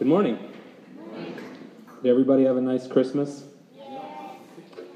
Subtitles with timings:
[0.00, 0.38] Good morning.
[2.02, 3.44] Did everybody have a nice Christmas?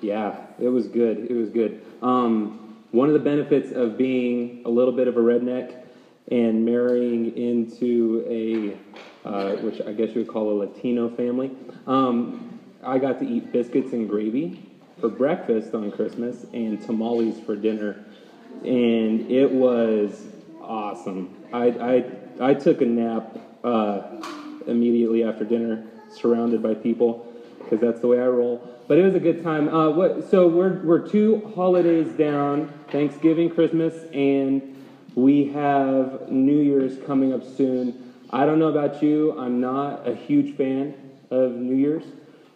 [0.00, 1.30] Yeah, it was good.
[1.30, 1.82] It was good.
[2.00, 5.74] Um, one of the benefits of being a little bit of a redneck
[6.28, 11.50] and marrying into a, uh, which I guess you would call a Latino family,
[11.86, 14.58] um, I got to eat biscuits and gravy
[15.02, 18.02] for breakfast on Christmas and tamales for dinner,
[18.64, 20.28] and it was
[20.62, 21.28] awesome.
[21.52, 22.04] I I,
[22.40, 24.00] I took a nap uh,
[24.66, 27.26] immediately after dinner, surrounded by people,
[27.58, 28.62] because that's the way I roll.
[28.86, 29.68] But it was a good time.
[29.68, 34.76] Uh, what, so we're we're two holidays down: Thanksgiving, Christmas, and
[35.14, 38.12] we have New Year's coming up soon.
[38.30, 39.38] I don't know about you.
[39.38, 40.94] I'm not a huge fan
[41.30, 42.04] of New Year's.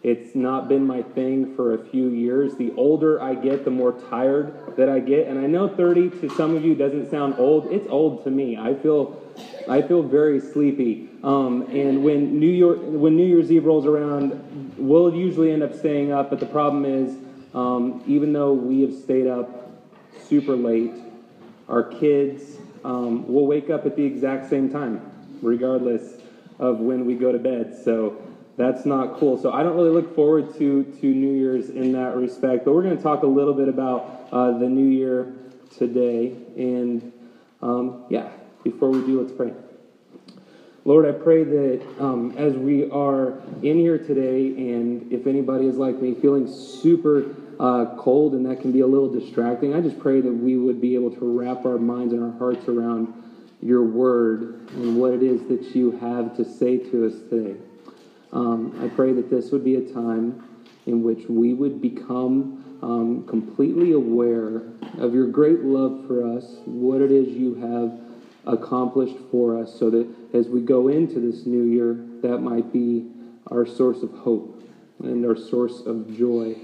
[0.01, 2.55] It's not been my thing for a few years.
[2.55, 5.27] The older I get, the more tired that I get.
[5.27, 7.67] And I know 30 to some of you doesn't sound old.
[7.71, 8.55] It's old to me.
[8.55, 9.21] I feel,
[9.67, 11.09] I feel very sleepy.
[11.21, 15.75] Um, and when New York, when New Year's Eve rolls around, we'll usually end up
[15.75, 16.29] staying up.
[16.29, 17.17] But the problem is,
[17.53, 19.69] um, even though we have stayed up
[20.21, 20.93] super late,
[21.67, 25.01] our kids um, will wake up at the exact same time,
[25.41, 26.21] regardless
[26.57, 27.77] of when we go to bed.
[27.83, 28.21] So
[28.59, 29.37] that's not cool.
[29.37, 32.65] So I don't really look forward to to New Year's in that respect.
[32.65, 35.33] But we're going to talk a little bit about uh, the New Year
[35.77, 36.35] today.
[36.57, 37.13] And
[37.61, 38.27] um, yeah,
[38.65, 39.53] before we do, let's pray.
[40.83, 45.77] Lord, I pray that um, as we are in here today, and if anybody is
[45.77, 49.99] like me, feeling super uh, cold and that can be a little distracting, I just
[49.99, 53.13] pray that we would be able to wrap our minds and our hearts around
[53.61, 57.55] your word and what it is that you have to say to us today.
[58.31, 60.43] Um, I pray that this would be a time
[60.85, 64.63] in which we would become um, completely aware
[64.97, 67.99] of your great love for us, what it is you have
[68.45, 73.09] accomplished for us, so that as we go into this new year, that might be
[73.51, 74.63] our source of hope
[75.03, 76.55] and our source of joy.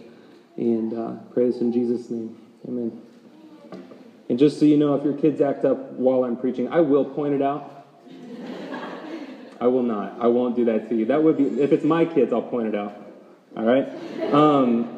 [0.57, 2.37] And uh, pray this in Jesus' name.
[2.67, 3.01] Amen.
[4.29, 7.05] And just so you know, if your kids act up while I'm preaching, I will
[7.05, 7.74] point it out.
[9.59, 10.17] I will not.
[10.19, 11.05] I won't do that to you.
[11.05, 12.93] That would be, if it's my kids, I'll point it out.
[13.55, 13.87] All right?
[14.33, 14.89] Um,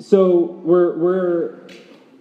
[0.00, 1.58] so we're, we're,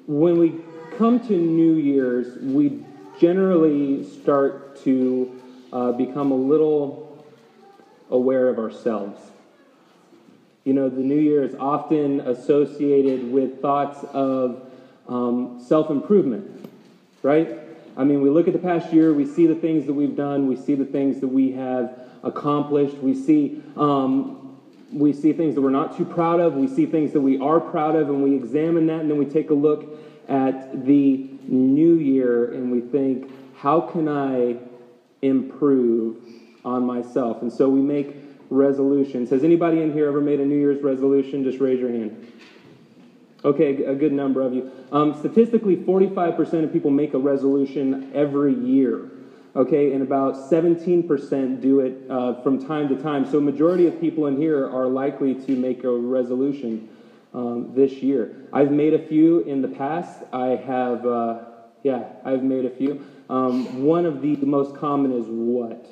[0.08, 0.60] when we
[0.98, 2.84] come to New Year's, we
[3.20, 5.40] generally start to
[5.74, 7.26] uh, become a little
[8.10, 9.20] aware of ourselves.
[10.64, 14.70] You know, the New Year is often associated with thoughts of
[15.08, 16.70] um, self improvement,
[17.22, 17.67] right?
[17.98, 20.48] I mean, we look at the past year, we see the things that we've done,
[20.48, 24.44] we see the things that we have accomplished, we see um,
[24.94, 27.60] we see things that we're not too proud of, we see things that we are
[27.60, 29.86] proud of, and we examine that, and then we take a look
[30.30, 34.58] at the new year and we think, how can I
[35.22, 36.18] improve
[36.64, 37.42] on myself?
[37.42, 38.16] And so we make
[38.50, 39.30] resolutions.
[39.30, 41.44] Has anybody in here ever made a New Year's resolution?
[41.44, 42.16] Just raise your hand.
[43.46, 44.72] Okay, a good number of you.
[44.92, 49.12] Um, statistically, 45% of people make a resolution every year.
[49.56, 53.30] Okay, and about 17% do it uh, from time to time.
[53.30, 56.90] So, majority of people in here are likely to make a resolution
[57.34, 58.48] um, this year.
[58.54, 60.24] I've made a few in the past.
[60.34, 61.40] I have, uh,
[61.84, 63.06] yeah, I've made a few.
[63.30, 65.86] Um, one of the most common is what?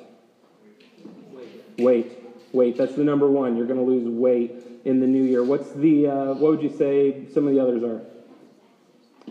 [1.78, 2.12] Weight.
[2.52, 2.76] Weight.
[2.76, 3.56] That's the number one.
[3.56, 5.42] You're going to lose weight in the new year.
[5.44, 8.00] What's the, uh, what would you say some of the others are?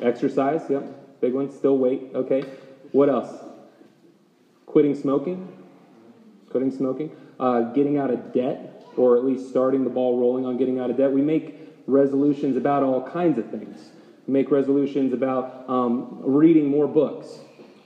[0.02, 0.84] Exercise, yep,
[1.22, 1.50] big one.
[1.50, 2.44] Still weight, okay.
[2.92, 3.34] What else?
[4.66, 5.48] Quitting smoking,
[6.50, 7.10] quitting smoking.
[7.40, 10.90] Uh, getting out of debt, or at least starting the ball rolling on getting out
[10.90, 11.12] of debt.
[11.12, 13.92] We make resolutions about all kinds of things.
[14.26, 17.40] We make resolutions about um, reading more books,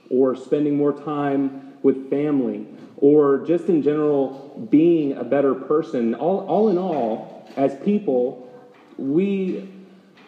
[0.08, 6.14] or spending more time with family, or just in general being a better person.
[6.14, 8.50] All, all in all, as people,
[8.96, 9.68] we,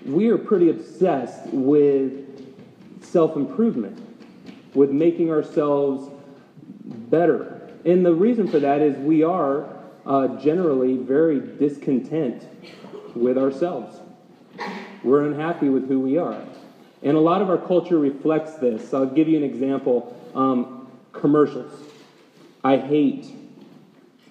[0.04, 2.22] we are pretty obsessed with
[3.02, 4.00] self improvement,
[4.74, 6.10] with making ourselves
[6.84, 7.60] better.
[7.84, 9.68] And the reason for that is we are
[10.06, 12.46] uh, generally very discontent
[13.14, 13.98] with ourselves.
[15.02, 16.40] We're unhappy with who we are.
[17.02, 18.94] And a lot of our culture reflects this.
[18.94, 20.16] I'll give you an example.
[20.34, 20.82] Um,
[21.12, 21.72] commercials.
[22.64, 23.26] I hate,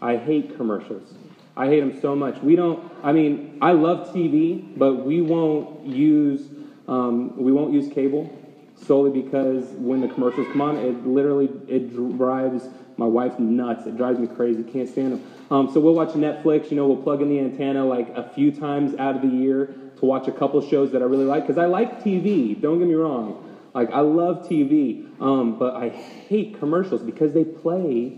[0.01, 1.13] I hate commercials.
[1.56, 2.42] I hate them so much.
[2.42, 2.81] We don't.
[3.03, 6.48] I mean, I love TV, but we won't use
[6.88, 8.30] um, we won't use cable
[8.75, 12.68] solely because when the commercials come on, it literally it drives
[12.98, 13.86] my wife nuts.
[13.86, 14.63] It drives me crazy.
[14.63, 15.24] Can't stand them.
[15.50, 16.69] Um, so we'll watch Netflix.
[16.69, 19.74] You know, we'll plug in the antenna like a few times out of the year
[20.00, 22.59] to watch a couple shows that I really like because I like TV.
[22.59, 23.48] Don't get me wrong.
[23.74, 28.18] Like I love TV, um, but I hate commercials because they play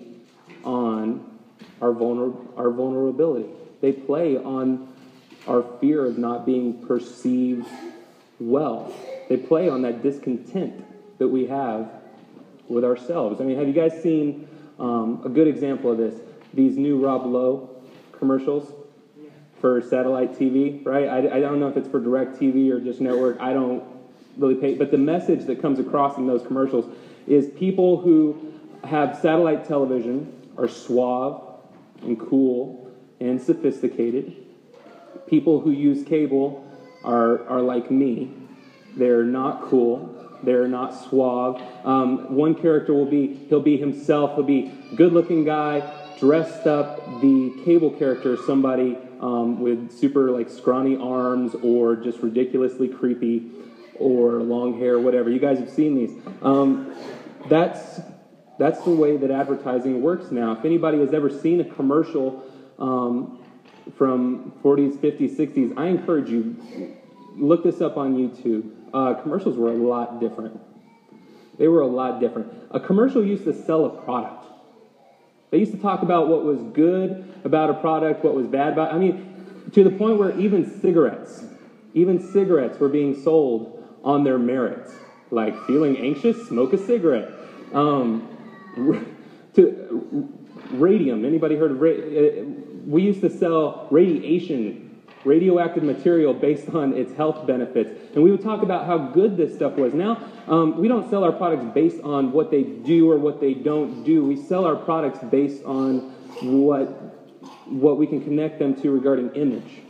[0.63, 1.32] on
[1.81, 3.49] our, vulner- our vulnerability.
[3.81, 4.87] They play on
[5.47, 7.67] our fear of not being perceived
[8.39, 8.93] well.
[9.29, 10.83] They play on that discontent
[11.17, 11.89] that we have
[12.67, 13.41] with ourselves.
[13.41, 14.47] I mean, have you guys seen
[14.79, 16.19] um, a good example of this?
[16.53, 17.69] These new Rob Lowe
[18.11, 18.71] commercials
[19.59, 21.07] for satellite TV, right?
[21.07, 23.39] I, I don't know if it's for DirecTV or Dish Network.
[23.39, 23.83] I don't
[24.37, 26.85] really pay, but the message that comes across in those commercials
[27.27, 28.53] is people who
[28.83, 31.52] have satellite television are suave
[32.03, 34.35] and cool and sophisticated.
[35.27, 36.67] People who use cable
[37.03, 38.31] are, are like me.
[38.95, 40.19] They're not cool.
[40.43, 41.61] They're not suave.
[41.85, 44.35] Um, one character will be, he'll be himself.
[44.35, 45.81] He'll be good looking guy,
[46.19, 47.21] dressed up.
[47.21, 53.51] The cable character somebody um, with super like scrawny arms or just ridiculously creepy
[53.95, 55.29] or long hair, whatever.
[55.29, 56.21] You guys have seen these.
[56.41, 56.93] Um,
[57.49, 58.01] that's
[58.57, 60.51] that's the way that advertising works now.
[60.53, 62.43] If anybody has ever seen a commercial
[62.77, 63.39] um,
[63.97, 66.55] from 40s, 50s, 60s, I encourage you
[67.35, 68.69] look this up on YouTube.
[68.93, 70.59] Uh, commercials were a lot different.
[71.57, 72.51] They were a lot different.
[72.71, 74.45] A commercial used to sell a product.
[75.51, 78.93] They used to talk about what was good about a product, what was bad about.
[78.93, 81.43] I mean, to the point where even cigarettes,
[81.93, 84.93] even cigarettes were being sold on their merits.
[85.29, 87.31] Like feeling anxious, smoke a cigarette.
[87.73, 88.32] Um,
[88.75, 90.29] to
[90.71, 91.25] radium.
[91.25, 91.81] Anybody heard of?
[91.81, 92.43] Ra-
[92.85, 98.41] we used to sell radiation, radioactive material based on its health benefits, and we would
[98.41, 99.93] talk about how good this stuff was.
[99.93, 103.53] Now um, we don't sell our products based on what they do or what they
[103.53, 104.25] don't do.
[104.25, 105.99] We sell our products based on
[106.41, 106.87] what
[107.65, 109.81] what we can connect them to regarding image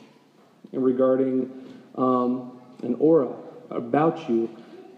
[0.71, 1.51] and regarding
[1.95, 3.33] um, an aura
[3.69, 4.50] about you,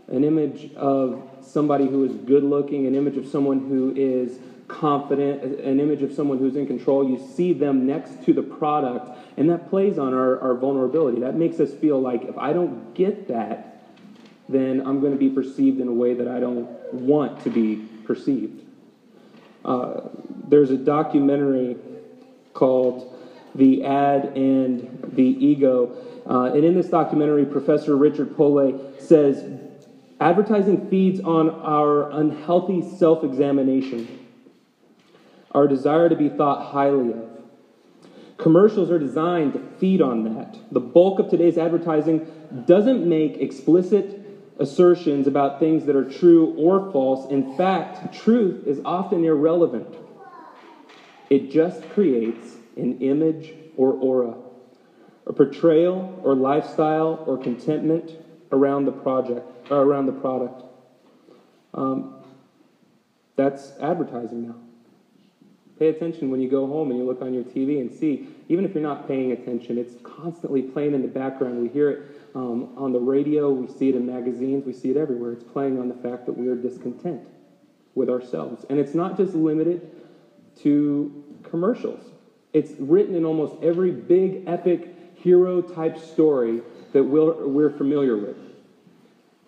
[0.07, 4.37] an image of somebody who is good looking, an image of someone who is
[4.67, 7.07] confident, an image of someone who's in control.
[7.07, 11.21] You see them next to the product, and that plays on our, our vulnerability.
[11.21, 13.83] That makes us feel like if I don't get that,
[14.47, 17.77] then I'm going to be perceived in a way that I don't want to be
[18.05, 18.61] perceived.
[19.63, 20.01] Uh,
[20.47, 21.77] there's a documentary
[22.53, 23.11] called
[23.55, 25.97] The Ad and the Ego.
[26.29, 29.43] Uh, and in this documentary, Professor Richard Pollay says
[30.19, 34.07] advertising feeds on our unhealthy self examination
[35.51, 37.29] our desire to be thought highly of.
[38.37, 40.57] Commercials are designed to feed on that.
[40.69, 42.27] The bulk of today's advertising
[42.67, 44.21] doesn't make explicit
[44.59, 47.29] assertions about things that are true or false.
[47.31, 49.95] In fact, truth is often irrelevant.
[51.29, 54.35] It just creates an image or aura,
[55.25, 58.11] a portrayal or lifestyle or contentment
[58.51, 60.63] around the project, or around the product.
[61.73, 62.15] Um,
[63.35, 64.55] that's advertising now.
[65.77, 68.63] Pay attention when you go home and you look on your TV and see, even
[68.63, 71.61] if you're not paying attention, it's constantly playing in the background.
[71.61, 71.99] We hear it
[72.33, 75.33] um, on the radio, we see it in magazines, we see it everywhere.
[75.33, 77.21] It's playing on the fact that we are discontent
[77.93, 78.65] with ourselves.
[78.69, 79.89] And it's not just limited
[80.59, 82.11] to commercials,
[82.53, 86.61] it's written in almost every big, epic, hero type story
[86.95, 88.37] that we're, we're familiar with.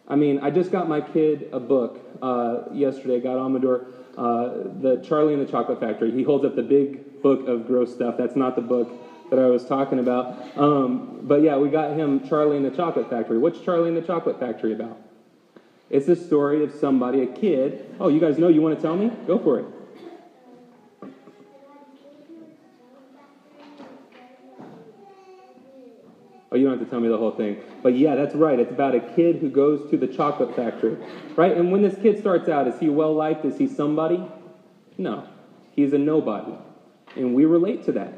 [0.05, 3.21] I mean, I just got my kid a book uh, yesterday.
[3.21, 4.49] Got Amador uh,
[4.81, 6.11] the Charlie and the Chocolate Factory.
[6.11, 8.17] He holds up the big book of gross stuff.
[8.17, 8.91] That's not the book
[9.29, 10.57] that I was talking about.
[10.57, 13.37] Um, but yeah, we got him Charlie and the Chocolate Factory.
[13.37, 14.97] What's Charlie and the Chocolate Factory about?
[15.89, 17.95] It's the story of somebody, a kid.
[17.99, 19.09] Oh, you guys know you want to tell me?
[19.25, 19.65] Go for it.
[26.51, 27.57] Oh, you don't have to tell me the whole thing.
[27.83, 28.57] But yeah, that's right.
[28.57, 30.97] It's about a kid who goes to the chocolate factory,
[31.35, 31.57] right?
[31.57, 33.43] And when this kid starts out, is he well liked?
[33.43, 34.23] Is he somebody?
[34.97, 35.27] No.
[35.75, 36.53] He's a nobody.
[37.15, 38.13] And we relate to that,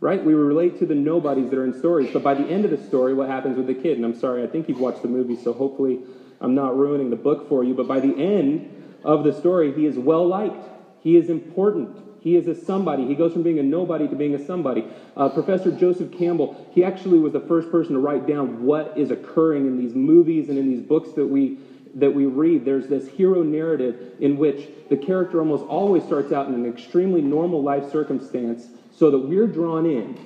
[0.00, 0.22] right?
[0.24, 2.10] We relate to the nobodies that are in stories.
[2.12, 3.96] But by the end of the story, what happens with the kid?
[3.96, 6.00] And I'm sorry, I think you've watched the movie, so hopefully
[6.40, 7.74] I'm not ruining the book for you.
[7.74, 8.70] But by the end
[9.04, 10.64] of the story, he is well liked,
[11.00, 11.96] he is important.
[12.24, 13.06] He is a somebody.
[13.06, 14.86] He goes from being a nobody to being a somebody.
[15.14, 19.10] Uh, Professor Joseph Campbell, he actually was the first person to write down what is
[19.10, 21.58] occurring in these movies and in these books that we
[21.96, 22.64] that we read.
[22.64, 27.20] There's this hero narrative in which the character almost always starts out in an extremely
[27.20, 30.18] normal life circumstance so that we're drawn in.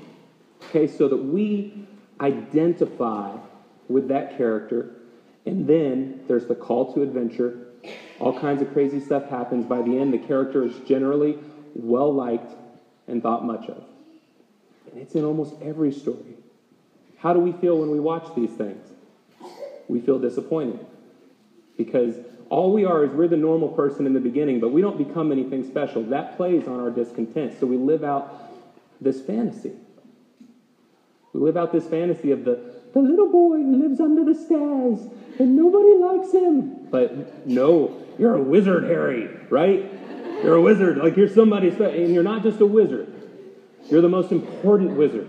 [0.69, 1.85] Okay, so that we
[2.21, 3.37] identify
[3.89, 4.95] with that character.
[5.47, 7.67] And then there's the call to adventure.
[8.21, 9.67] All kinds of crazy stuff happens.
[9.67, 11.39] By the end, the character is generally
[11.75, 12.53] well liked,
[13.07, 13.85] and thought much of.
[14.93, 16.37] And it's in almost every story.
[17.19, 18.87] How do we feel when we watch these things?
[19.89, 20.85] We feel disappointed
[21.77, 22.17] because
[22.51, 25.33] All we are is we're the normal person in the beginning, but we don't become
[25.33, 26.03] anything special.
[26.05, 27.61] That plays on our discontent.
[27.61, 28.51] So we live out
[29.01, 29.73] this fantasy.
[31.35, 32.59] We live out this fantasy of the,
[32.95, 35.01] the little boy who lives under the stairs
[35.39, 36.89] and nobody likes him.
[36.91, 39.85] But no, you're a wizard, Harry, right?
[40.43, 40.99] You're a wizard.
[40.99, 42.03] Like you're somebody special.
[42.03, 43.13] And you're not just a wizard,
[43.91, 45.29] you're the most important wizard.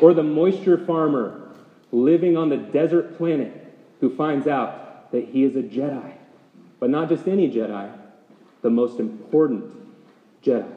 [0.00, 1.48] Or the moisture farmer
[1.92, 6.14] living on the desert planet who finds out that he is a Jedi.
[6.80, 7.90] But not just any Jedi,
[8.62, 9.72] the most important
[10.42, 10.70] Jedi.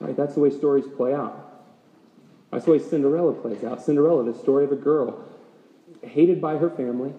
[0.00, 0.16] Right?
[0.16, 1.40] That's the way stories play out.
[2.50, 3.82] That's the way Cinderella plays out.
[3.82, 5.24] Cinderella, the story of a girl
[6.02, 7.12] hated by her family,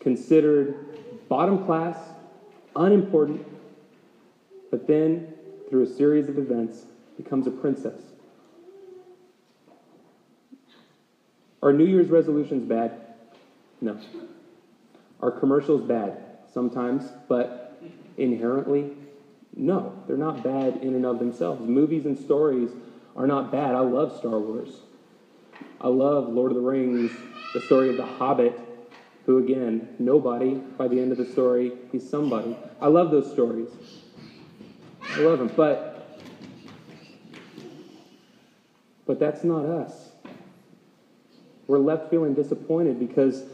[0.00, 1.96] considered bottom class,
[2.78, 3.44] unimportant,
[4.70, 5.34] but then,
[5.68, 8.00] through a series of events, becomes a princess.
[11.62, 12.92] Are New Year's resolutions bad?
[13.80, 13.98] No.
[15.20, 16.16] Are commercials bad?
[16.52, 17.82] Sometimes, but
[18.16, 18.92] inherently,
[19.56, 19.92] no.
[20.06, 21.68] They're not bad in and of themselves.
[21.68, 22.70] Movies and stories
[23.16, 23.74] are not bad.
[23.74, 24.82] I love Star Wars.
[25.80, 27.10] I love Lord of the Rings,
[27.52, 28.58] the story of the Hobbit,
[29.28, 32.56] who again, nobody by the end of the story, he's somebody.
[32.80, 33.68] I love those stories.
[35.02, 36.18] I love them, but
[39.04, 40.12] but that's not us.
[41.66, 43.44] We're left feeling disappointed because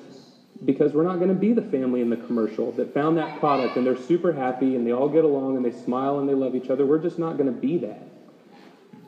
[0.65, 3.77] because we're not going to be the family in the commercial that found that product
[3.77, 6.55] and they're super happy and they all get along and they smile and they love
[6.55, 6.87] each other.
[6.87, 8.07] We're just not going to be that.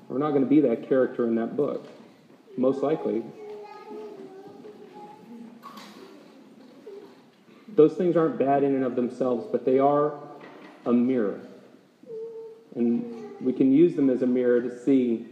[0.08, 1.86] We're not going to be that character in that book,
[2.56, 3.22] most likely.
[7.76, 10.14] Those things aren't bad in and of themselves, but they are
[10.86, 11.40] a mirror.
[12.74, 15.26] And we can use them as a mirror to see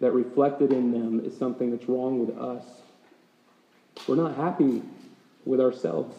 [0.00, 2.64] that reflected in them is something that's wrong with us.
[4.08, 4.82] We're not happy
[5.44, 6.16] with ourselves.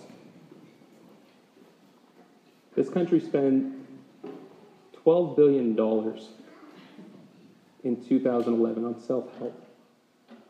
[2.75, 3.73] This country spent
[5.03, 5.69] $12 billion
[7.83, 9.67] in 2011 on self help,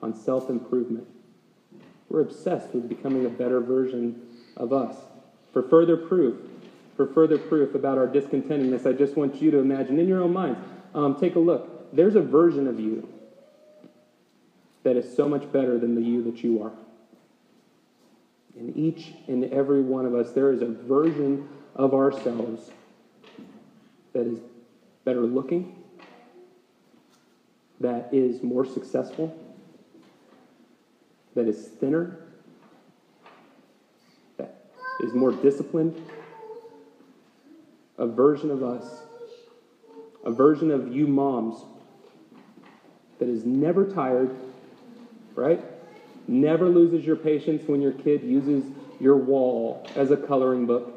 [0.01, 1.07] on self improvement.
[2.09, 4.24] We're obsessed with becoming a better version
[4.57, 4.95] of us.
[5.53, 6.35] For further proof,
[6.95, 10.33] for further proof about our discontentedness, I just want you to imagine in your own
[10.33, 10.59] minds.
[10.93, 11.93] Um, take a look.
[11.93, 13.07] There's a version of you
[14.83, 16.71] that is so much better than the you that you are.
[18.57, 22.71] In each and every one of us, there is a version of ourselves
[24.13, 24.39] that is
[25.03, 25.75] better looking,
[27.81, 29.37] that is more successful,
[31.33, 32.17] that is thinner,
[34.99, 35.95] is more disciplined.
[37.97, 39.03] A version of us,
[40.23, 41.63] a version of you moms
[43.19, 44.35] that is never tired,
[45.35, 45.61] right?
[46.27, 48.65] Never loses your patience when your kid uses
[48.99, 50.91] your wall as a coloring book.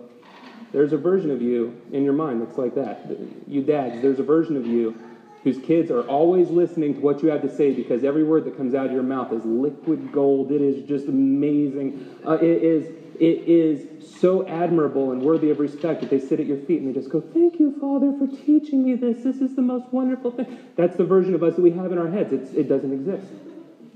[0.73, 3.07] There's a version of you in your mind that's like that.
[3.47, 4.97] You dads, there's a version of you
[5.45, 8.57] whose kids are always listening to what you have to say because every word that
[8.57, 10.51] comes out of your mouth is liquid gold.
[10.51, 12.17] It is just amazing.
[12.27, 12.87] Uh, it is
[13.21, 16.89] it is so admirable and worthy of respect that they sit at your feet and
[16.89, 19.25] they just go, "Thank you, Father, for teaching me this.
[19.25, 21.99] This is the most wonderful thing." That's the version of us that we have in
[21.99, 22.33] our heads.
[22.33, 23.33] It's, it doesn't exist.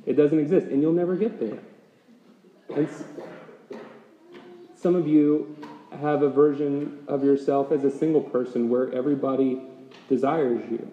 [0.06, 1.60] It doesn't exist, and you'll never get there.
[2.74, 2.88] And
[4.74, 5.56] some of you
[6.00, 9.60] have a version of yourself as a single person where everybody
[10.08, 10.90] desires you,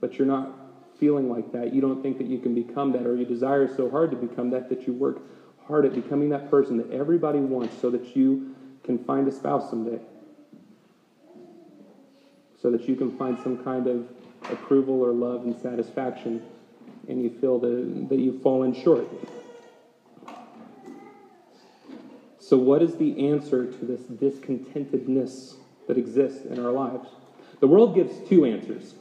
[0.00, 0.50] but you're not
[0.98, 1.72] feeling like that.
[1.72, 4.50] You don't think that you can become that, or you desire so hard to become
[4.50, 5.20] that that you work
[5.66, 9.68] hard at becoming that person that everybody wants so that you can find a spouse
[9.70, 10.00] someday.
[12.60, 14.08] So that you can find some kind of
[14.50, 16.42] approval or love and satisfaction
[17.08, 19.08] and you feel that, that you've fallen short.
[22.38, 27.08] So, what is the answer to this discontentedness that exists in our lives?
[27.60, 28.94] The world gives two answers.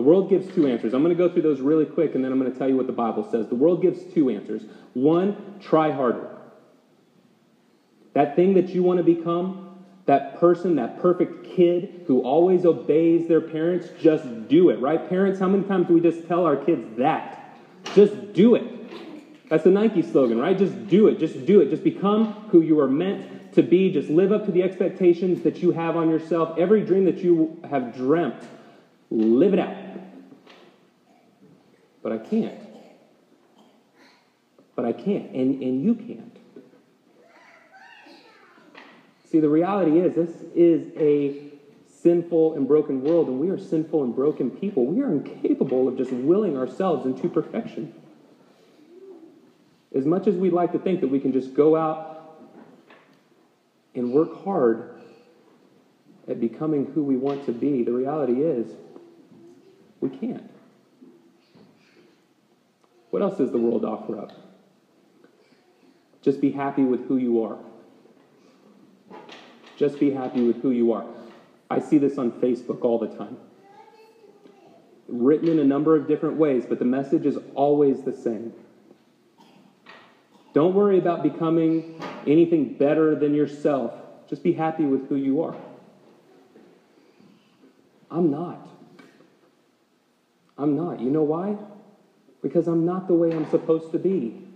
[0.00, 0.94] The world gives two answers.
[0.94, 2.74] I'm going to go through those really quick and then I'm going to tell you
[2.74, 3.48] what the Bible says.
[3.48, 4.62] The world gives two answers.
[4.94, 6.26] One, try harder.
[8.14, 9.76] That thing that you want to become,
[10.06, 15.06] that person, that perfect kid who always obeys their parents, just do it, right?
[15.06, 17.38] Parents, how many times do we just tell our kids that?
[17.94, 18.64] Just do it.
[19.50, 20.56] That's the Nike slogan, right?
[20.56, 21.18] Just do it.
[21.18, 21.68] Just do it.
[21.68, 23.92] Just become who you are meant to be.
[23.92, 26.56] Just live up to the expectations that you have on yourself.
[26.56, 28.42] Every dream that you have dreamt,
[29.10, 29.76] live it out.
[32.02, 32.58] But I can't.
[34.74, 35.30] But I can't.
[35.32, 36.36] And, and you can't.
[39.30, 41.50] See, the reality is, this is a
[42.02, 44.86] sinful and broken world, and we are sinful and broken people.
[44.86, 47.94] We are incapable of just willing ourselves into perfection.
[49.94, 52.40] As much as we'd like to think that we can just go out
[53.94, 54.94] and work hard
[56.28, 58.72] at becoming who we want to be, the reality is
[60.00, 60.48] we can't.
[63.10, 64.32] What else does the world offer up?
[66.22, 67.58] Just be happy with who you are.
[69.76, 71.04] Just be happy with who you are.
[71.70, 73.36] I see this on Facebook all the time.
[75.08, 78.52] Written in a number of different ways, but the message is always the same.
[80.52, 83.94] Don't worry about becoming anything better than yourself.
[84.28, 85.56] Just be happy with who you are.
[88.10, 88.69] I'm not.
[90.60, 91.00] I'm not.
[91.00, 91.56] You know why?
[92.42, 94.46] Because I'm not the way I'm supposed to be.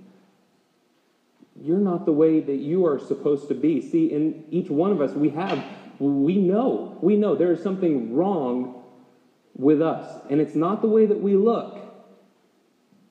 [1.61, 3.81] You're not the way that you are supposed to be.
[3.81, 5.65] See, in each one of us, we have,
[5.99, 8.83] we know, we know there is something wrong
[9.57, 10.21] with us.
[10.29, 11.79] And it's not the way that we look.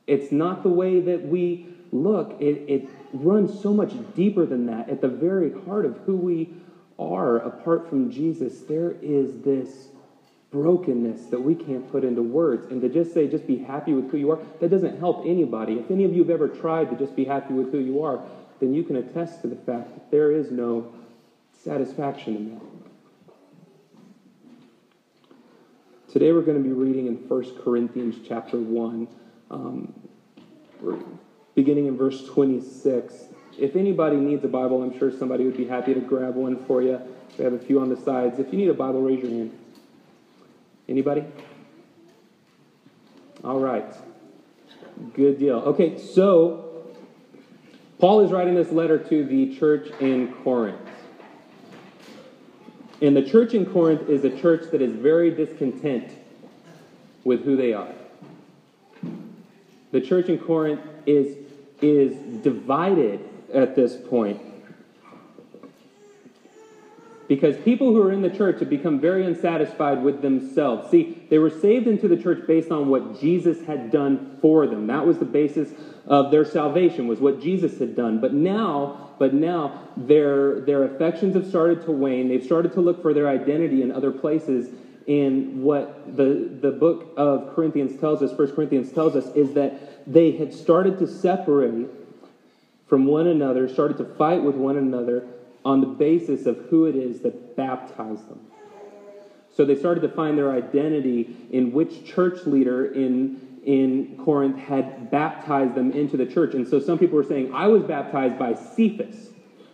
[0.06, 2.36] It's not the way that we look.
[2.40, 4.90] It, it runs so much deeper than that.
[4.90, 6.54] At the very heart of who we
[7.00, 9.88] are apart from Jesus, there is this
[10.54, 12.68] brokenness that we can't put into words.
[12.72, 15.74] And to just say, just be happy with who you are, that doesn't help anybody.
[15.80, 18.22] If any of you have ever tried to just be happy with who you are,
[18.60, 20.94] then you can attest to the fact that there is no
[21.52, 22.62] satisfaction in that.
[26.12, 29.08] Today we're going to be reading in 1 Corinthians chapter 1,
[29.50, 29.92] um,
[31.56, 33.26] beginning in verse 26.
[33.58, 36.84] If anybody needs a Bible, I'm sure somebody would be happy to grab one for
[36.84, 37.02] you.
[37.40, 38.38] We have a few on the sides.
[38.38, 39.63] If you need a Bible, raise your hand.
[40.88, 41.24] Anybody?
[43.44, 43.94] All right.
[45.14, 45.58] Good deal.
[45.58, 46.86] Okay, so
[48.00, 50.80] Paul is writing this letter to the church in Corinth.
[53.02, 56.10] And the church in Corinth is a church that is very discontent
[57.24, 57.94] with who they are.
[59.92, 61.38] The church in Corinth is,
[61.82, 63.20] is divided
[63.54, 64.42] at this point.
[67.28, 70.90] Because people who are in the church have become very unsatisfied with themselves.
[70.92, 74.88] See, they were saved into the church based on what Jesus had done for them.
[74.88, 75.72] That was the basis
[76.06, 78.20] of their salvation, was what Jesus had done.
[78.20, 82.28] But now, but now their, their affections have started to wane.
[82.28, 84.70] They've started to look for their identity in other places.
[85.08, 90.12] And what the, the book of Corinthians tells us, First Corinthians tells us, is that
[90.12, 91.88] they had started to separate
[92.88, 95.26] from one another, started to fight with one another
[95.66, 98.40] on the basis of who it is that baptized them.
[99.56, 105.12] So they started to find their identity in which church leader in, in Corinth had
[105.12, 106.56] baptized them into the church.
[106.56, 109.30] And so some people were saying, I was baptized by Cephas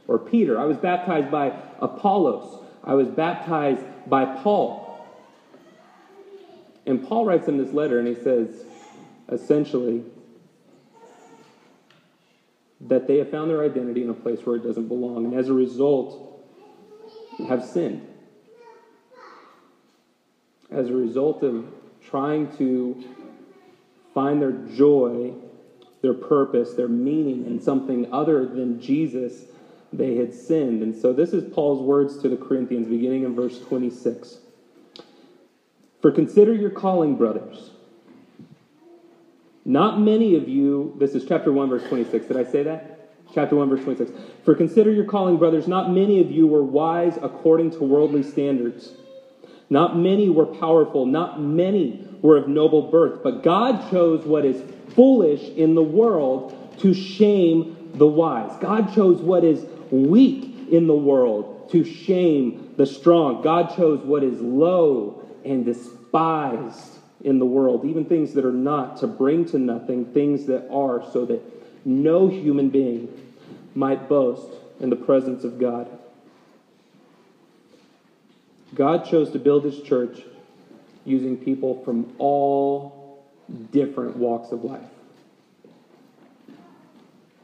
[0.07, 0.59] or Peter.
[0.59, 2.63] I was baptized by Apollos.
[2.83, 4.85] I was baptized by Paul.
[6.85, 8.65] And Paul writes in this letter and he says,
[9.29, 10.03] essentially,
[12.81, 15.49] that they have found their identity in a place where it doesn't belong, and as
[15.49, 16.25] a result,
[17.47, 18.01] have sinned.
[20.71, 21.65] As a result of
[22.01, 22.95] trying to
[24.13, 25.33] find their joy,
[26.01, 29.45] their purpose, their meaning in something other than Jesus,
[29.91, 30.81] they had sinned.
[30.81, 34.39] And so this is Paul's words to the Corinthians, beginning in verse 26.
[36.01, 37.71] For consider your calling, brothers.
[39.69, 42.25] Not many of you, this is chapter 1, verse 26.
[42.25, 43.11] Did I say that?
[43.35, 44.11] Chapter 1, verse 26.
[44.43, 48.93] For consider your calling, brothers, not many of you were wise according to worldly standards.
[49.69, 51.05] Not many were powerful.
[51.05, 53.21] Not many were of noble birth.
[53.21, 58.57] But God chose what is foolish in the world to shame the wise.
[58.59, 63.43] God chose what is weak in the world to shame the strong.
[63.43, 68.97] God chose what is low and despised in the world, even things that are not,
[68.97, 71.41] to bring to nothing things that are, so that
[71.85, 73.07] no human being
[73.75, 75.87] might boast in the presence of God.
[78.73, 80.21] God chose to build his church
[81.05, 83.25] using people from all
[83.71, 84.81] different walks of life.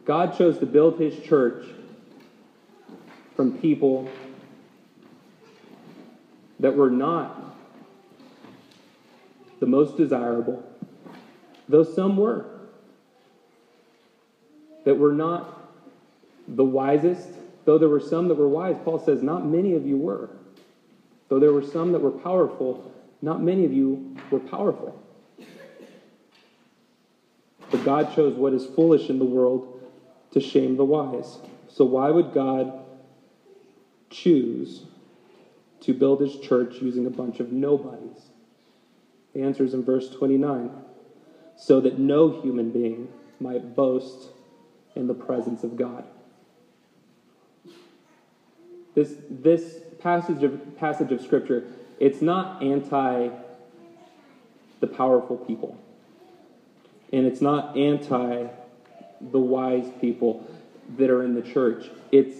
[0.06, 1.66] God chose to build his church
[3.36, 4.08] from people
[6.60, 7.55] that were not
[9.60, 10.63] the most desirable,
[11.70, 12.46] though some were,
[14.84, 15.72] that were not
[16.48, 17.30] the wisest,
[17.65, 18.76] though there were some that were wise.
[18.84, 20.30] Paul says, Not many of you were.
[21.28, 22.91] Though there were some that were powerful,
[23.22, 25.02] not many of you were powerful.
[27.72, 29.82] But God chose what is foolish in the world
[30.32, 31.39] to shame the wise.
[31.68, 32.80] So, why would God
[34.10, 34.84] choose
[35.82, 38.25] to build his church using a bunch of nobodies?
[39.36, 40.71] The answer is in verse 29
[41.58, 44.30] so that no human being might boast
[44.95, 46.06] in the presence of God.
[48.93, 51.65] This, this passage, of, passage of Scripture,
[52.00, 53.30] it's not anti
[54.80, 55.78] the powerful people.
[57.12, 58.48] And it's not anti
[59.19, 60.45] the wise people
[60.98, 61.89] that are in the church.
[62.10, 62.38] It's,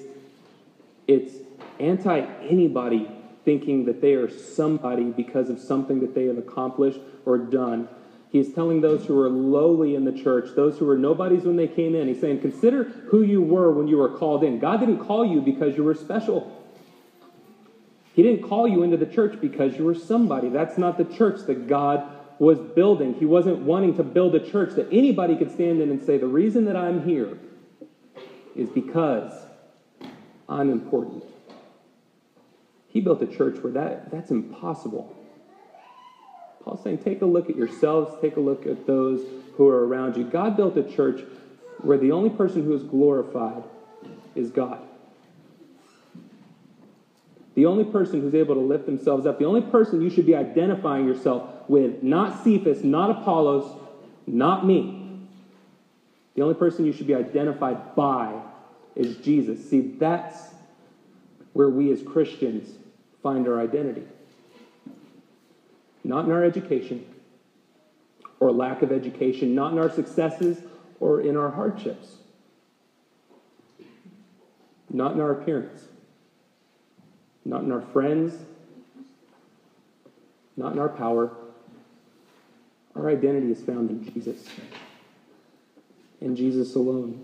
[1.08, 1.34] it's
[1.78, 3.10] anti anybody
[3.46, 7.88] thinking that they are somebody because of something that they have accomplished or done.
[8.32, 11.68] He's telling those who are lowly in the church, those who were nobodies when they
[11.68, 14.60] came in, he's saying, Consider who you were when you were called in.
[14.60, 16.52] God didn't call you because you were special.
[18.14, 20.50] He didn't call you into the church because you were somebody.
[20.50, 23.14] That's not the church that God was building.
[23.14, 26.28] He wasn't wanting to build a church that anybody could stand in and say, The
[26.28, 27.38] reason that I'm here
[28.56, 29.32] is because
[30.50, 31.24] I'm important.
[32.96, 35.14] He built a church where that, that's impossible.
[36.64, 39.20] Paul's saying, take a look at yourselves, take a look at those
[39.58, 40.24] who are around you.
[40.24, 41.20] God built a church
[41.82, 43.64] where the only person who is glorified
[44.34, 44.80] is God.
[47.56, 50.34] The only person who's able to lift themselves up, the only person you should be
[50.34, 53.78] identifying yourself with, not Cephas, not Apollos,
[54.26, 55.20] not me.
[56.36, 58.42] The only person you should be identified by
[58.96, 59.70] is Jesus.
[59.70, 60.54] See, that's
[61.52, 62.78] where we as Christians
[63.26, 64.06] find our identity.
[66.04, 67.04] Not in our education
[68.40, 70.62] or lack of education, not in our successes
[71.00, 72.18] or in our hardships,
[74.92, 75.86] not in our appearance
[77.46, 78.36] not in our friends,
[80.58, 81.32] not in our power.
[82.96, 84.48] Our identity is found in Jesus,
[86.20, 87.24] in Jesus alone.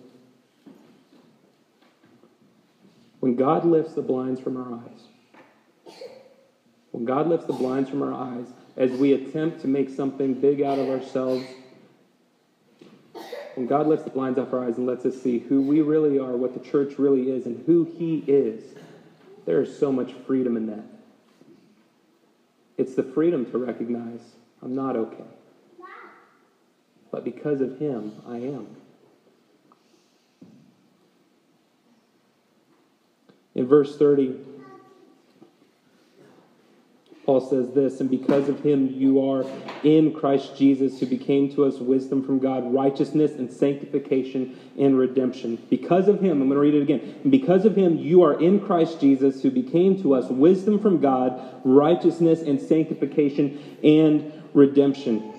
[3.19, 5.01] When God lifts the blinds from our eyes,
[6.91, 10.61] when God lifts the blinds from our eyes, as we attempt to make something big
[10.61, 11.45] out of ourselves,
[13.55, 16.19] when God lifts the blinds off our eyes and lets us see who we really
[16.19, 18.63] are, what the church really is, and who He is,
[19.45, 20.85] there is so much freedom in that.
[22.77, 24.21] It's the freedom to recognize
[24.61, 25.23] I'm not okay.
[27.11, 28.67] But because of Him, I am.
[33.53, 34.37] In verse 30,
[37.25, 39.45] Paul says this, and because of him you are
[39.83, 45.59] in Christ Jesus, who became to us wisdom from God, righteousness and sanctification and redemption.
[45.69, 47.15] Because of him, I'm going to read it again.
[47.21, 50.99] And because of him you are in Christ Jesus, who became to us wisdom from
[50.99, 55.31] God, righteousness and sanctification and redemption.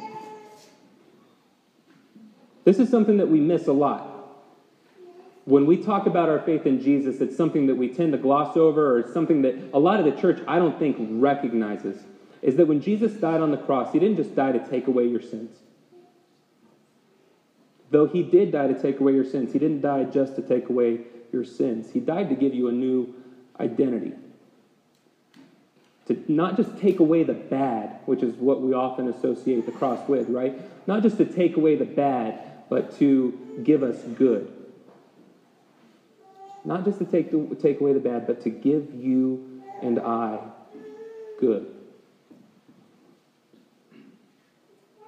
[2.65, 4.12] This is something that we miss a lot
[5.45, 8.57] when we talk about our faith in Jesus, it's something that we tend to gloss
[8.57, 12.03] over, or something that a lot of the church, I don't think, recognizes.
[12.43, 15.07] Is that when Jesus died on the cross, he didn't just die to take away
[15.07, 15.57] your sins.
[17.91, 20.69] Though he did die to take away your sins, he didn't die just to take
[20.69, 21.01] away
[21.33, 21.93] your sins.
[21.93, 23.15] He died to give you a new
[23.61, 24.13] identity.
[26.07, 30.09] To not just take away the bad, which is what we often associate the cross
[30.09, 30.61] with, right?
[30.87, 34.52] Not just to take away the bad, but to give us good.
[36.65, 40.39] Not just to take, the, take away the bad, but to give you and I
[41.41, 41.67] good.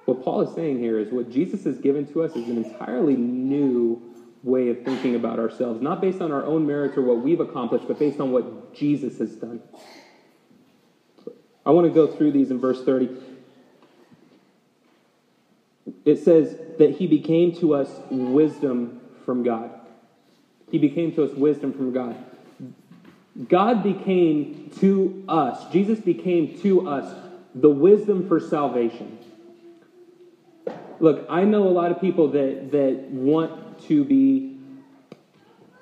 [0.03, 3.15] What Paul is saying here is what Jesus has given to us is an entirely
[3.15, 4.01] new
[4.43, 7.87] way of thinking about ourselves, not based on our own merits or what we've accomplished,
[7.87, 9.61] but based on what Jesus has done.
[11.65, 13.09] I want to go through these in verse 30.
[16.03, 19.71] It says that he became to us wisdom from God.
[20.75, 22.17] He became to us wisdom from God.
[23.47, 27.17] God became to us, Jesus became to us
[27.55, 29.17] the wisdom for salvation.
[30.99, 34.57] Look, I know a lot of people that, that want to be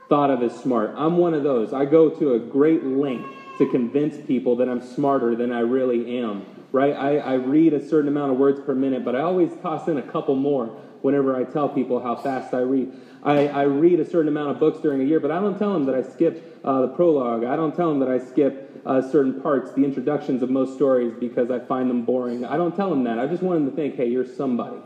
[0.09, 0.93] thought of as smart.
[0.95, 1.73] I'm one of those.
[1.73, 3.27] I go to a great length
[3.57, 6.93] to convince people that I'm smarter than I really am, right?
[6.93, 9.97] I, I read a certain amount of words per minute, but I always toss in
[9.97, 10.65] a couple more
[11.03, 12.91] whenever I tell people how fast I read.
[13.21, 15.71] I, I read a certain amount of books during a year, but I don't tell
[15.71, 17.43] them that I skip uh, the prologue.
[17.43, 21.13] I don't tell them that I skip uh, certain parts, the introductions of most stories,
[21.13, 22.43] because I find them boring.
[22.43, 23.19] I don't tell them that.
[23.19, 24.77] I just want them to think, hey, you're somebody.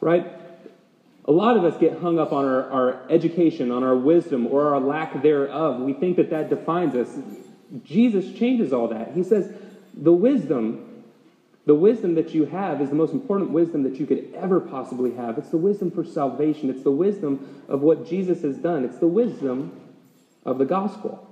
[0.00, 0.26] Right?
[1.24, 4.74] A lot of us get hung up on our, our education, on our wisdom, or
[4.74, 5.80] our lack thereof.
[5.80, 7.18] We think that that defines us.
[7.82, 9.12] Jesus changes all that.
[9.12, 9.52] He says,
[9.94, 10.86] the wisdom
[11.66, 15.12] the wisdom that you have is the most important wisdom that you could ever possibly
[15.14, 15.36] have.
[15.38, 16.70] It's the wisdom for salvation.
[16.70, 18.84] It's the wisdom of what Jesus has done.
[18.84, 19.78] It's the wisdom
[20.44, 21.26] of the gospel.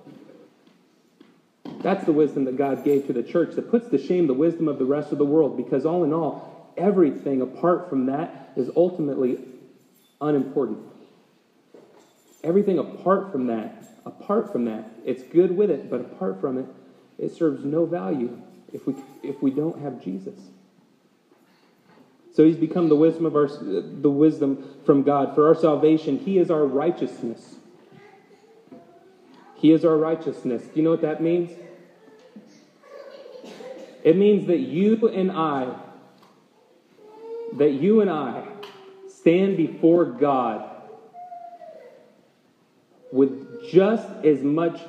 [1.80, 4.68] That's the wisdom that God gave to the church that puts to shame the wisdom
[4.68, 8.70] of the rest of the world because, all in all, everything apart from that is
[8.76, 9.38] ultimately
[10.20, 10.78] unimportant.
[12.44, 16.66] Everything apart from that, apart from that, it's good with it, but apart from it,
[17.18, 18.40] it serves no value
[18.72, 20.38] if we, if we don't have Jesus.
[22.35, 26.18] So he's become the wisdom of our the wisdom from God for our salvation.
[26.18, 27.57] He is our righteousness.
[29.57, 30.62] He is our righteousness.
[30.62, 31.50] Do you know what that means?
[34.04, 35.74] It means that you and I
[37.54, 38.46] that you and I
[39.09, 40.70] stand before God
[43.11, 44.81] with just as much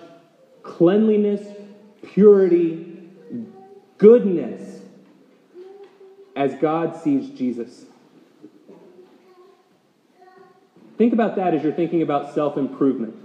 [0.62, 1.42] cleanliness,
[2.04, 2.89] purity,
[4.00, 4.82] goodness
[6.36, 7.86] as God sees Jesus.
[10.98, 13.16] Think about that as you're thinking about self improvement.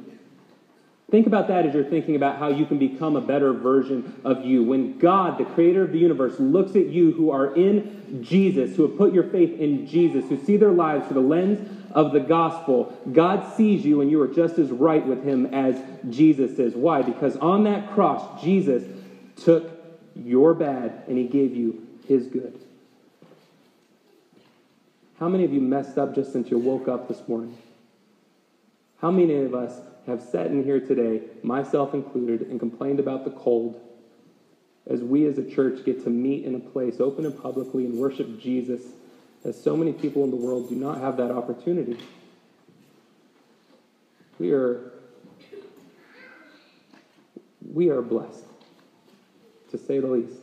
[1.11, 4.45] Think about that as you're thinking about how you can become a better version of
[4.45, 4.65] you.
[4.65, 8.89] When God, the creator of the universe, looks at you who are in Jesus, who
[8.89, 12.21] have put your faith in Jesus, who see their lives through the lens of the
[12.21, 16.75] gospel, God sees you and you are just as right with him as Jesus is.
[16.75, 17.03] Why?
[17.03, 18.83] Because on that cross, Jesus
[19.37, 19.74] took
[20.15, 22.59] your bad and he gave you his good.
[25.19, 27.57] How many of you messed up just since you woke up this morning?
[28.99, 33.31] How many of us have sat in here today, myself included, and complained about the
[33.31, 33.81] cold
[34.87, 37.99] as we as a church get to meet in a place open and publicly and
[37.99, 38.83] worship Jesus
[39.45, 41.99] as so many people in the world do not have that opportunity.
[44.39, 44.91] We are
[47.73, 48.45] we are blessed
[49.75, 50.39] to say the least.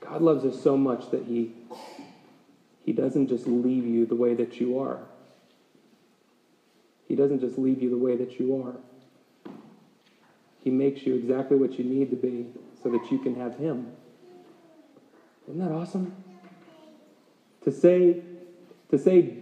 [0.00, 1.52] God loves us so much that he
[2.84, 5.00] he doesn't just leave you the way that you are.
[7.06, 9.52] He doesn't just leave you the way that you are.
[10.64, 12.46] He makes you exactly what you need to be
[12.82, 13.92] so that you can have Him.
[15.46, 16.14] Isn't that awesome?
[17.64, 18.22] To say,
[18.90, 19.34] to say,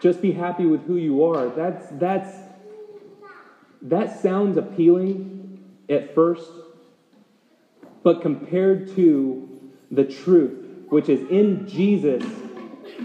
[0.00, 2.36] just be happy with who you are, that's, that's,
[3.82, 6.50] that sounds appealing at first,
[8.04, 9.48] but compared to
[9.90, 12.22] the truth, which is in Jesus,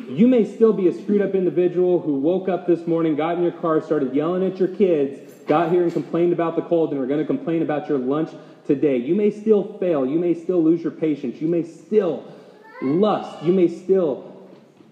[0.07, 3.43] you may still be a screwed up individual who woke up this morning, got in
[3.43, 7.01] your car, started yelling at your kids, got here and complained about the cold, and
[7.01, 8.29] are going to complain about your lunch
[8.67, 8.97] today.
[8.97, 10.05] You may still fail.
[10.05, 11.41] You may still lose your patience.
[11.41, 12.23] You may still
[12.81, 13.41] lust.
[13.43, 14.29] You may still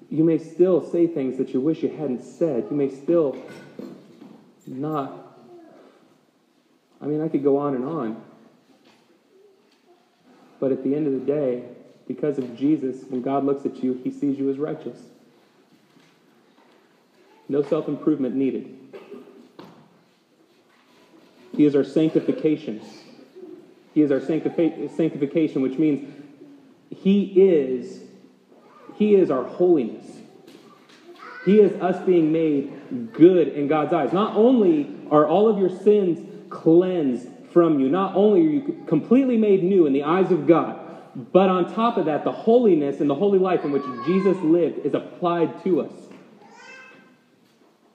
[0.09, 2.67] you may still say things that you wish you hadn't said.
[2.71, 3.35] You may still
[4.65, 5.11] not.
[7.01, 8.23] I mean, I could go on and on.
[10.59, 11.63] But at the end of the day,
[12.07, 14.99] because of Jesus, when God looks at you, he sees you as righteous.
[17.49, 18.75] No self improvement needed.
[21.55, 22.81] He is our sanctification.
[23.93, 26.13] He is our sanctification, which means
[26.89, 28.01] He is,
[28.95, 30.05] He is our holiness.
[31.45, 34.11] He is us being made good in God's eyes.
[34.11, 39.35] Not only are all of your sins cleansed from you, not only are you completely
[39.35, 40.79] made new in the eyes of God,
[41.33, 44.85] but on top of that, the holiness and the holy life in which Jesus lived
[44.85, 45.91] is applied to us.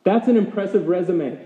[0.03, 1.39] That's an impressive resume.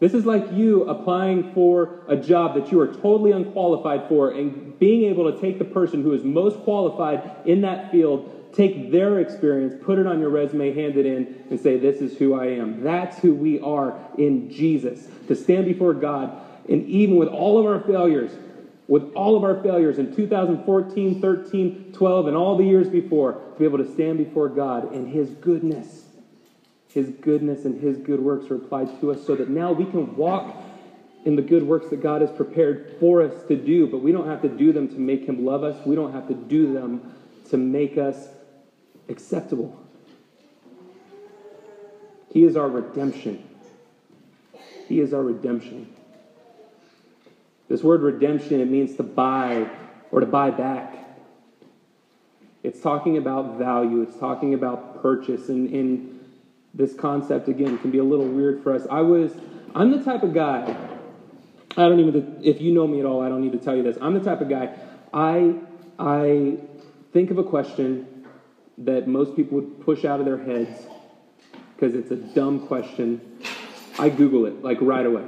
[0.00, 4.76] This is like you applying for a job that you are totally unqualified for and
[4.80, 9.20] being able to take the person who is most qualified in that field, take their
[9.20, 12.46] experience, put it on your resume, hand it in, and say, This is who I
[12.46, 12.82] am.
[12.82, 15.08] That's who we are in Jesus.
[15.28, 16.32] To stand before God,
[16.68, 18.32] and even with all of our failures,
[18.88, 23.58] with all of our failures in 2014, 13, 12, and all the years before, to
[23.58, 26.06] be able to stand before God in His goodness.
[26.88, 30.16] His goodness and His good works are applied to us so that now we can
[30.16, 30.56] walk
[31.24, 34.26] in the good works that God has prepared for us to do, but we don't
[34.26, 35.86] have to do them to make Him love us.
[35.86, 37.12] We don't have to do them
[37.50, 38.28] to make us
[39.10, 39.76] acceptable.
[42.32, 43.42] He is our redemption.
[44.88, 45.92] He is our redemption.
[47.68, 49.68] This word redemption, it means to buy
[50.10, 50.96] or to buy back.
[52.62, 55.48] It's talking about value, it's talking about purchase.
[55.48, 56.20] And, and
[56.74, 58.86] this concept, again, can be a little weird for us.
[58.90, 59.32] I was,
[59.74, 60.76] I'm the type of guy,
[61.76, 63.82] I don't even, if you know me at all, I don't need to tell you
[63.82, 63.96] this.
[64.00, 64.76] I'm the type of guy,
[65.12, 65.54] I,
[65.98, 66.58] I
[67.12, 68.06] think of a question
[68.80, 70.86] that most people would push out of their heads
[71.74, 73.20] because it's a dumb question.
[73.98, 75.24] I Google it, like right away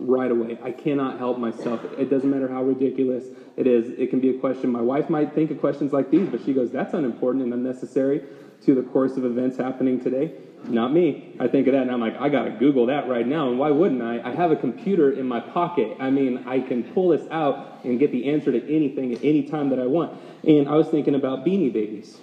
[0.00, 0.58] right away.
[0.62, 1.84] I cannot help myself.
[1.98, 3.24] It doesn't matter how ridiculous
[3.56, 3.90] it is.
[3.98, 4.70] It can be a question.
[4.70, 8.24] My wife might think of questions like these, but she goes, that's unimportant and unnecessary
[8.64, 10.32] to the course of events happening today.
[10.64, 11.36] Not me.
[11.40, 13.48] I think of that and I'm like, I got to Google that right now.
[13.48, 14.20] And why wouldn't I?
[14.20, 15.96] I have a computer in my pocket.
[15.98, 19.44] I mean, I can pull this out and get the answer to anything at any
[19.44, 20.18] time that I want.
[20.46, 22.18] And I was thinking about beanie babies.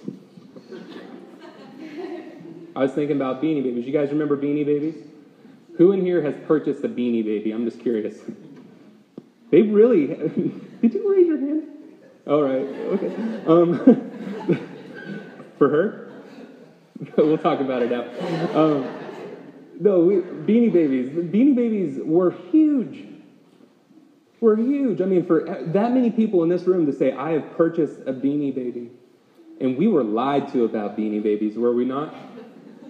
[2.76, 3.86] I was thinking about Beanie Babies.
[3.86, 5.02] You guys remember Beanie Babies?
[5.76, 7.52] Who in here has purchased a Beanie Baby?
[7.52, 8.20] I'm just curious.
[9.50, 10.06] They really.
[10.82, 11.64] Did you raise your hand?
[12.26, 12.66] All right.
[12.66, 13.14] Okay.
[13.46, 13.78] Um,
[15.58, 16.08] for her?
[17.16, 18.04] we'll talk about it now.
[18.58, 18.86] Um,
[19.80, 21.08] no, we, Beanie Babies.
[21.10, 23.04] Beanie Babies were huge.
[24.40, 25.00] Were huge.
[25.00, 28.12] I mean, for that many people in this room to say, I have purchased a
[28.12, 28.90] Beanie Baby.
[29.60, 32.14] And we were lied to about Beanie Babies, were we not?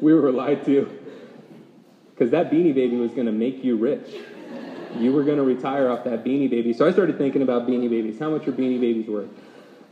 [0.00, 0.90] We were lied to.
[2.11, 4.14] Because that Beanie Baby was going to make you rich.
[4.96, 6.72] You were going to retire off that Beanie Baby.
[6.72, 8.18] So I started thinking about Beanie Babies.
[8.18, 9.28] How much are Beanie Babies worth?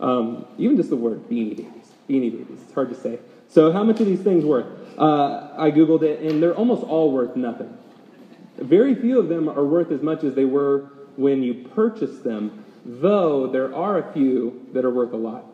[0.01, 1.93] Um, even just the word Beanie Babies.
[2.09, 2.61] Beanie Babies.
[2.63, 3.19] It's hard to say.
[3.49, 4.67] So how much are these things worth?
[4.99, 7.77] Uh, I Googled it, and they're almost all worth nothing.
[8.59, 12.65] Very few of them are worth as much as they were when you purchased them,
[12.85, 15.45] though there are a few that are worth a lot.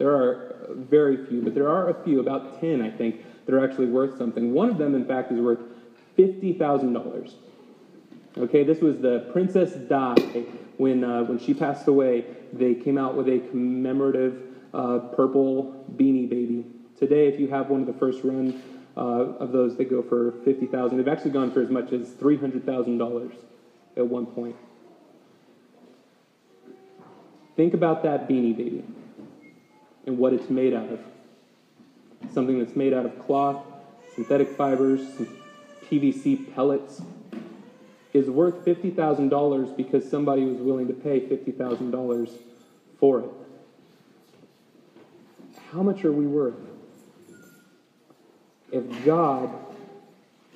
[0.00, 3.62] There are very few, but there are a few, about 10, I think, that are
[3.62, 4.54] actually worth something.
[4.54, 5.58] One of them, in fact, is worth
[6.16, 7.34] $50,000.
[8.38, 10.14] Okay, this was the Princess Di.
[10.78, 14.40] When, uh, when she passed away, they came out with a commemorative
[14.72, 16.64] uh, purple beanie baby.
[16.98, 18.62] Today, if you have one of the first run
[18.96, 23.34] uh, of those, they go for 50000 They've actually gone for as much as $300,000
[23.98, 24.56] at one point.
[27.54, 28.82] Think about that beanie baby
[30.06, 31.00] and what it's made out of.
[32.32, 33.64] Something that's made out of cloth,
[34.14, 35.00] synthetic fibers,
[35.88, 37.02] PVC pellets,
[38.12, 42.30] is worth $50,000 because somebody was willing to pay $50,000
[42.98, 43.30] for it.
[45.72, 46.54] How much are we worth?
[48.72, 49.50] If God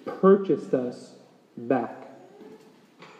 [0.04, 1.12] purchased us
[1.57, 2.09] back,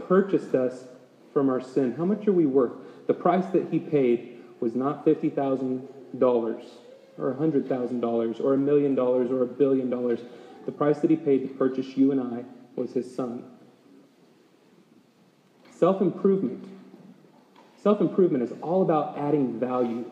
[0.06, 0.84] purchased us
[1.32, 2.72] from our sin, how much are we worth?
[3.06, 5.87] The price that He paid was not $50,000
[6.22, 10.20] or a $100,000 or a million dollars or a billion dollars.
[10.66, 12.44] The price that He paid to purchase you and I
[12.77, 13.44] was His Son.
[15.70, 16.64] Self improvement.
[17.77, 20.11] Self improvement is all about adding value.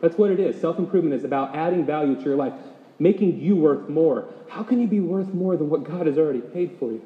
[0.00, 0.60] That's what it is.
[0.60, 2.54] Self improvement is about adding value to your life,
[2.98, 4.28] making you worth more.
[4.48, 7.02] How can you be worth more than what God has already paid for you?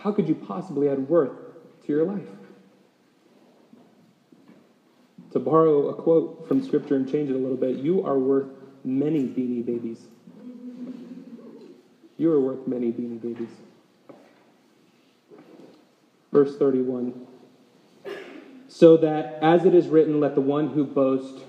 [0.00, 1.32] How could you possibly add worth
[1.84, 2.28] to your life?
[5.32, 8.48] To borrow a quote from Scripture and change it a little bit, you are worth
[8.84, 10.06] many beanie babies.
[12.16, 13.50] You are worth many beanie babies.
[16.32, 17.26] Verse 31.
[18.68, 21.42] So that, as it is written, let the one who boasts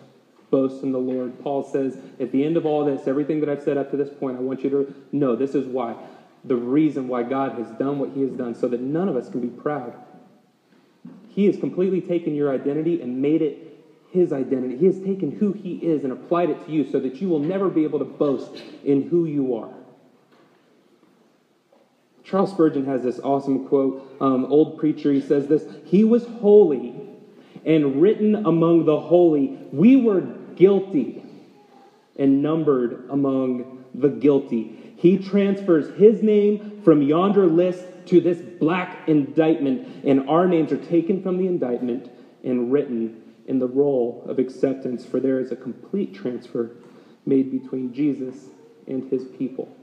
[0.49, 1.39] boast in the Lord.
[1.41, 4.09] Paul says, at the end of all this, everything that I've said up to this
[4.09, 5.95] point, I want you to know this is why.
[6.45, 9.29] The reason why God has done what he has done, so that none of us
[9.29, 9.93] can be proud.
[11.27, 13.68] He has completely taken your identity and made it
[14.11, 14.77] his identity.
[14.77, 17.39] He has taken who he is and applied it to you so that you will
[17.39, 19.73] never be able to boast in who you are.
[22.23, 24.17] Charles Spurgeon has this awesome quote.
[24.21, 26.93] Um, old preacher, he says this He was holy
[27.65, 29.57] and written among the holy.
[29.71, 30.21] We were
[30.55, 31.23] guilty
[32.17, 34.93] and numbered among the guilty.
[34.95, 40.77] He transfers his name from yonder list to this black indictment, and our names are
[40.77, 42.11] taken from the indictment
[42.43, 46.69] and written in the roll of acceptance, for there is a complete transfer
[47.25, 48.45] made between Jesus
[48.87, 49.75] and his people.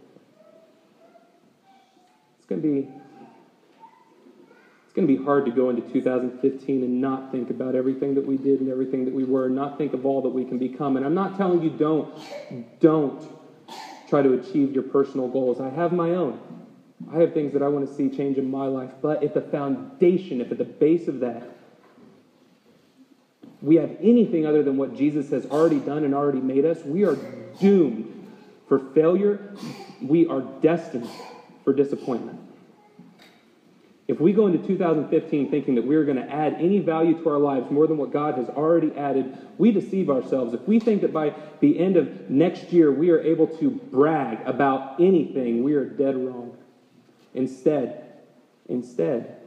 [2.39, 2.89] It's going to be
[4.85, 8.25] it's going to be hard to go into 2015 and not think about everything that
[8.25, 10.97] we did and everything that we were, not think of all that we can become.
[10.97, 12.09] And I'm not telling you don't
[12.79, 13.29] don't
[14.09, 15.61] try to achieve your personal goals.
[15.61, 16.39] I have my own.
[17.13, 19.41] I have things that I want to see change in my life, but at the
[19.41, 21.56] foundation, if at the base of that,
[23.63, 27.05] we have anything other than what Jesus has already done and already made us, we
[27.05, 27.17] are
[27.59, 28.13] doomed
[28.69, 29.55] for failure.
[30.03, 31.09] We are destined
[31.65, 32.41] for disappointment.
[34.09, 37.39] If we go into 2015 thinking that we're going to add any value to our
[37.39, 40.55] lives more than what God has already added, we deceive ourselves.
[40.55, 44.47] If we think that by the end of next year we are able to brag
[44.47, 46.57] about anything, we are dead wrong.
[47.35, 48.05] Instead,
[48.69, 49.39] instead,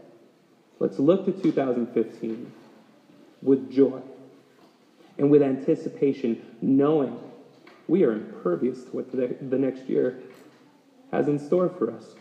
[0.79, 2.51] let's look to 2015
[3.41, 4.01] with joy
[5.17, 7.19] and with anticipation, knowing
[7.87, 10.19] we are impervious to what the, the next year
[11.11, 12.15] has in store for us.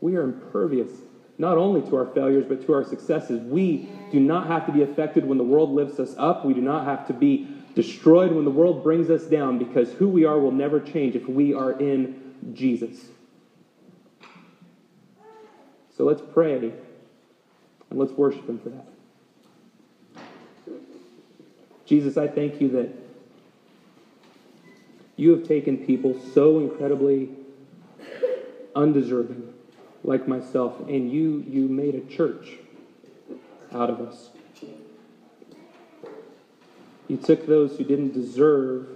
[0.00, 0.90] We are impervious
[1.38, 3.40] not only to our failures, but to our successes.
[3.40, 6.44] We do not have to be affected when the world lifts us up.
[6.44, 10.08] We do not have to be destroyed when the world brings us down because who
[10.08, 13.08] we are will never change if we are in Jesus.
[15.96, 16.72] So let's pray
[17.90, 18.93] and let's worship Him for that.
[21.86, 22.88] Jesus, I thank you that
[25.16, 27.30] You have taken people so incredibly
[28.74, 29.52] undeserving,
[30.02, 32.58] like myself, and you, you made a church
[33.72, 34.30] out of us.
[37.06, 38.88] You took those who didn't deserve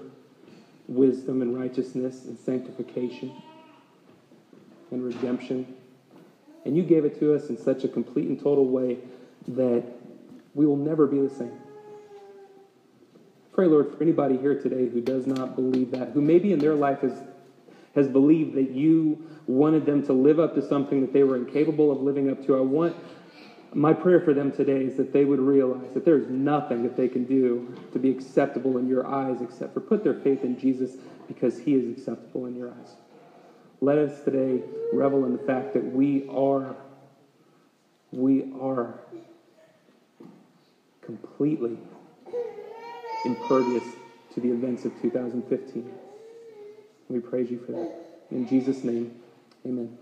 [0.88, 3.30] wisdom and righteousness and sanctification
[4.90, 5.72] and redemption,
[6.64, 8.98] and you gave it to us in such a complete and total way
[9.46, 9.84] that
[10.54, 11.52] we will never be the same.
[13.58, 16.76] Pray, Lord, for anybody here today who does not believe that, who maybe in their
[16.76, 17.20] life has,
[17.96, 21.90] has believed that you wanted them to live up to something that they were incapable
[21.90, 22.56] of living up to.
[22.56, 22.94] I want
[23.74, 27.08] my prayer for them today is that they would realize that there's nothing that they
[27.08, 30.96] can do to be acceptable in your eyes except for put their faith in Jesus
[31.26, 32.94] because he is acceptable in your eyes.
[33.80, 36.76] Let us today revel in the fact that we are
[38.12, 38.94] we are
[41.02, 41.76] completely
[43.28, 43.84] impervious
[44.34, 45.90] to the events of 2015.
[47.08, 47.92] We praise you for that.
[48.30, 49.14] In Jesus' name,
[49.66, 49.96] amen.